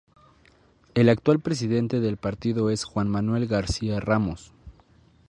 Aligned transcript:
El 0.95 1.09
actual 1.09 1.41
Presidente 1.41 1.99
del 1.99 2.17
partido 2.17 2.71
es 2.71 2.85
Juan 2.85 3.07
Manuel 3.07 3.45
García 3.45 3.99
Ramos. 3.99 4.51